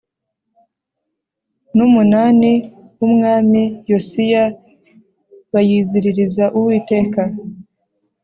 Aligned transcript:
n 1.75 1.77
umunani 1.87 2.51
w 2.97 3.01
Umwami 3.07 3.61
Yosiya 3.91 4.43
bayiziririza 5.51 6.45
Uwiteka 6.57 7.21